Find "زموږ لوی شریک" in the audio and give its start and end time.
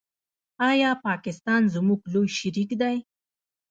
1.73-2.69